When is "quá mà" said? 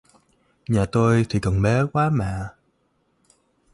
1.93-2.55